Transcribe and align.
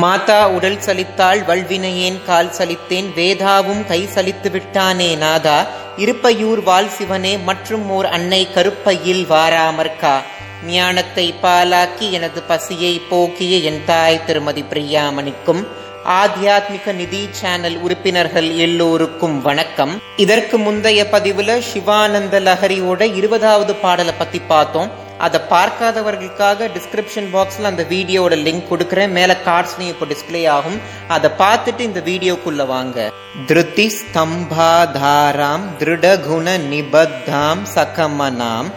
மாதா 0.00 0.40
உடல் 0.56 0.82
சலித்தாள் 0.86 1.40
வல்வினையேன் 1.48 2.18
கால் 2.26 2.54
சலித்தேன் 2.58 3.08
வேதாவும் 3.18 3.82
கை 3.90 4.00
சலித்து 4.14 4.48
விட்டானே 4.54 5.10
நாதா 5.22 5.58
இருப்பையூர் 6.04 6.60
வால் 6.68 6.90
சிவனே 6.96 7.32
மற்றும் 7.48 7.86
ஓர் 7.96 8.08
அன்னை 8.16 8.42
கருப்பையில் 8.56 9.24
வாராமற்கா 9.32 10.14
ஞானத்தை 10.74 11.26
பாலாக்கி 11.42 12.06
எனது 12.18 12.42
பசியை 12.50 12.94
போக்கிய 13.10 13.56
என் 13.70 13.82
தாய் 13.90 14.24
திருமதி 14.26 14.64
பிரியாமணிக்கும் 14.70 15.62
ஆத்தியாத்மிக 16.20 16.92
நிதி 17.00 17.22
சேனல் 17.38 17.78
உறுப்பினர்கள் 17.86 18.48
எல்லோருக்கும் 18.66 19.36
வணக்கம். 19.42 19.92
இதற்கு 20.24 20.56
முந்தைய 20.66 21.00
பதிவுல 21.12 21.58
சிவானந்த 21.70 22.40
லஹரியோட 22.46 23.00
இருபதாவது 23.20 23.74
பாடலை 23.82 24.14
பத்தி 24.18 24.40
பார்த்தோம். 24.52 24.90
அதை 25.26 25.38
பார்க்காதவர்களுக்காக 25.52 26.68
டிஸ்கிரிப்ஷன் 26.76 27.28
பாக்ஸில் 27.34 27.70
அந்த 27.70 27.84
வீடியோவோட 27.94 28.36
லிங்க் 28.46 28.68
கொடுக்குறேன். 28.72 29.14
மேலே 29.18 29.34
கார்ட்ஸ்லையும் 29.48 29.92
இப்போ 29.94 30.06
டிஸ்பிளே 30.12 30.42
ஆகும். 30.56 30.78
அதை 31.16 31.30
பார்த்துட்டு 31.44 31.82
இந்த 31.88 32.02
வீடியோக்குள்ளே 32.10 32.66
வாங்க. 32.74 33.08
திருத்தி 33.48 33.86
ஸ்தம்பாதாராம் 33.98 35.66
திருடகுண 35.80 36.46
நிபத்தாம் 36.72 37.64
சகமனாம் 37.74 38.70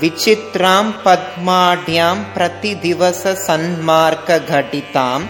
விசித்ராம் 0.00 0.92
பத்மாட்யாம் 1.04 2.22
பிரதி 2.34 2.72
திவச 2.84 3.32
சன்மார்க்க 3.46 4.38
கடிதாம் 4.50 5.26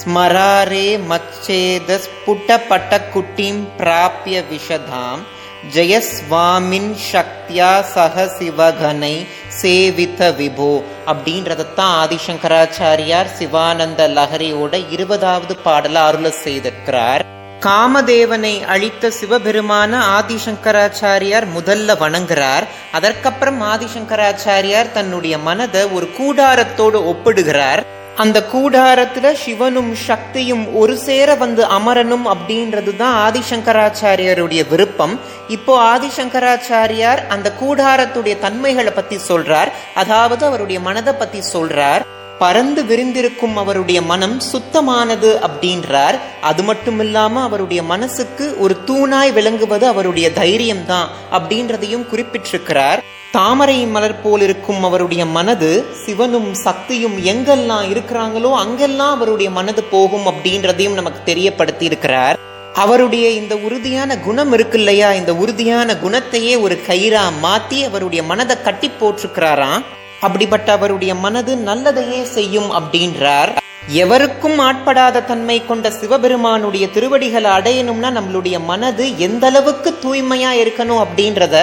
ஸ்மராரே 0.00 0.88
மச்சேத 1.10 1.98
ஸ்புட்டபட்டக்குட்டிம் 2.06 3.60
பிராப்பிய 3.78 4.36
விஷதாம் 4.52 5.22
ஜெயஸ்வாமின் 5.68 6.94
சக்தியா 7.12 7.82
சக 7.82 8.30
சிவகனை 8.38 9.26
சேவித்த 9.62 10.34
விபோ 10.34 10.82
அப்படின்றதான் 11.06 11.90
ஆதிசங்கராச்சாரியார் 12.02 13.32
சிவானந்த 13.32 14.08
லஹரியோட 14.08 14.86
இருபதாவது 14.90 15.56
பாடல 15.64 15.94
அருள 15.94 16.32
செய்திருக்கிறார். 16.44 17.24
காமதேவனை 17.60 18.64
அழித்த 18.64 19.12
சிவபெருமான 19.20 19.98
ஆதிசங்கராச்சாரியார் 20.20 21.46
முதல்ல 21.56 21.96
வணங்குறார். 21.98 22.66
அதற்கப்புறம் 22.92 23.62
ஆதிசங்கராச்சாரியார் 23.62 24.92
தன்னுடைய 24.92 25.38
மனதை 25.38 25.84
ஒரு 25.84 26.10
கூடாரத்தோடு 26.18 27.04
ஒப்பிடுகிறார். 27.04 27.84
அந்த 28.22 28.38
கூடாரத்துல 28.52 29.26
சிவனும் 29.42 29.92
சக்தியும் 30.08 30.64
ஒரு 30.80 30.94
சேர 31.06 31.28
வந்து 31.42 31.62
அமரணும் 31.78 32.26
அப்படின்றது 32.32 32.92
தான் 32.96 33.16
ஆதிசங்கராச்சாரியருடைய 33.26 34.62
விருப்பம். 34.72 35.14
இப்போ 35.56 35.74
ஆதிசங்கராச்சாரியார் 35.92 37.20
அந்த 37.34 37.52
கூடாரத்துடைய 37.62 38.36
தன்மைகளை 38.38 38.92
பத்தி 38.92 39.18
சொல்றார். 39.28 39.72
அதாவது 39.94 40.42
அவருடைய 40.46 40.80
மனதை 40.88 41.12
பத்தி 41.12 41.42
சொல்றார். 41.52 42.04
பறந்து 42.42 42.82
விரிந்திருக்கும் 42.90 43.56
அவருடைய 43.62 43.98
மனம் 44.10 44.36
சுத்தமானது 44.52 45.30
அப்படின்றார். 45.46 46.16
அது 46.40 46.62
மட்டும் 46.62 47.00
இல்லாம 47.00 47.42
அவருடைய 47.42 47.82
மனசுக்கு 47.92 48.46
ஒரு 48.58 48.74
தூணாய் 48.86 49.32
விளங்குவது 49.38 49.86
அவருடைய 49.86 50.26
தைரியம் 50.40 50.84
தான் 50.86 51.08
அப்படின்றதையும் 51.36 52.06
குறிப்பிட்டிருக்கிறார். 52.12 53.00
தாமரை 53.32 53.76
மலர் 53.86 54.22
போல் 54.22 54.44
இருக்கும் 54.46 54.82
அவருடைய 54.84 55.22
மனது 55.36 55.70
சிவனும் 56.04 56.50
சக்தியும் 56.54 57.16
எங்கெல்லாம் 57.32 57.84
இருக்கிறாங்களோ 57.92 58.50
அங்கெல்லாம் 58.64 59.14
அவருடைய 59.16 59.50
மனது 59.58 59.82
போகும் 59.94 60.26
அப்படின்றதையும் 60.26 60.98
நமக்கு 61.00 61.20
தெரியப்படுத்தி 61.30 61.86
இருக்கிறார் 61.90 62.38
அவருடைய 62.74 63.26
இந்த 63.40 63.54
உறுதியான 63.66 64.18
குணம் 64.26 64.52
இருக்கு 64.56 64.78
இல்லையா 64.78 65.08
இந்த 65.12 65.32
உறுதியான 65.34 65.94
குணத்தையே 66.04 66.54
ஒரு 66.60 66.76
கயிறா 66.88 67.24
மாத்தி 67.44 67.78
அவருடைய 67.88 68.22
மனதை 68.22 68.56
கட்டி 68.62 68.90
போட்டிருக்கிறாராம். 69.00 69.84
அப்படிப்பட்ட 70.20 70.72
அவருடைய 70.72 71.14
மனது 71.14 71.52
நல்லதையே 71.56 72.22
செய்யும் 72.22 72.70
அப்படின்றார். 72.78 73.52
எவருக்கும் 73.88 74.58
ஆட்படாத 74.58 75.24
தன்மை 75.24 75.66
கொண்ட 75.66 75.90
சிவபெருமானுடைய 75.90 76.90
திருவடிகளை 76.90 77.50
அடையணும்னா 77.50 78.08
நம்மளுடைய 78.16 78.56
மனது 78.64 79.18
எந்த 79.18 79.46
அளவுக்கு 79.46 79.90
தூய்மையா 80.02 80.50
இருக்கணும் 80.62 81.00
அப்படின்றத 81.04 81.54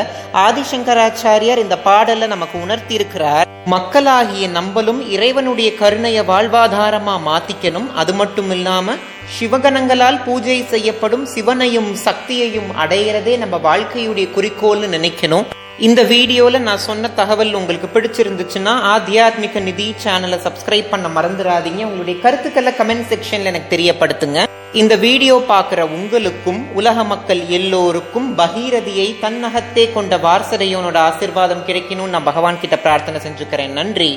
ஆதிசங்கராச்சாரியார் 0.46 1.64
இந்த 1.66 1.78
பாடல்ல 1.86 2.28
நமக்கு 2.28 2.62
உணர்த்தி 2.62 2.94
இருக்கிறார் 2.94 3.46
மக்களாகிய 3.66 4.48
நம்மளும் 4.48 5.10
இறைவனுடைய 5.10 5.70
கருணைய 5.76 6.22
வாழ்வாதாரமா 6.22 7.16
மாத்திக்கணும். 7.30 7.88
அது 7.94 8.14
மட்டும் 8.14 8.52
இல்லாம 8.52 8.96
சிவகணங்களால் 9.38 10.24
பூஜை 10.26 10.66
செய்யப்படும் 10.70 11.26
சிவனையும் 11.26 11.96
சக்தியையும் 12.06 12.70
அடையிறதே 12.84 13.38
நம்ம 13.38 13.60
வாழ்க்கையுடைய 13.64 14.28
குறிக்கோள்னு 14.36 14.88
நினைக்கணும். 14.98 15.48
இந்த 15.86 16.04
வீடியோவில் 16.12 16.64
நான் 16.68 16.86
சொன்ன 16.86 17.10
தகவல் 17.18 17.58
உங்களுக்கு 17.58 17.88
பிடிச்சிருந்துச்சுன்னா 17.96 18.72
ஆத்தியாத்மிக 18.94 19.62
நிதி 19.68 19.86
சேனலை 20.04 20.38
சப்ஸ்கிரைப் 20.46 20.90
பண்ண 20.94 21.08
மறந்துடாதீங்க. 21.18 21.82
உங்களுடைய 21.90 22.16
கருத்துக்களை 22.24 22.72
கமெண்ட் 22.80 23.08
செக்ஷனில் 23.12 23.52
எனக்கு 23.52 23.70
தெரியப்படுத்துங்க. 23.76 24.48
இந்த 24.74 24.96
வீடியோ 24.96 25.36
பார்க்குற 25.54 25.82
உங்களுக்கும் 26.00 26.74
உலக 26.80 27.04
மக்கள் 27.04 27.44
எல்லோருக்கும் 27.60 28.28
பகீரதியை 28.42 29.08
தன்னகத்தே 29.24 29.86
கொண்ட 29.94 30.18
வாரசதையோனோட 30.18 31.00
ஆசிர்வாதம் 31.10 31.66
கிடைக்கணும்னு 31.70 32.16
நான் 32.18 32.30
பகவான் 32.32 32.62
கிட்ட 32.64 32.78
பிரார்த்தனை 32.88 33.22
செஞ்சுக்கிறேன். 33.28 33.80
நன்றி. 33.82 34.12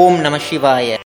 ஓம் 0.00 0.20
நம 0.20 0.38
சிவாய. 0.50 1.01